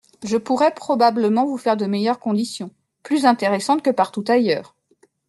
Je 0.23 0.35
pourrai 0.37 0.73
probablement 0.73 1.45
vous 1.45 1.59
faire 1.59 1.77
de 1.77 1.85
meilleures 1.85 2.17
conditions, 2.17 2.71
plus 3.03 3.27
intéressantes 3.27 3.83
que 3.83 3.91
partout 3.91 4.25
ailleurs. 4.29 4.75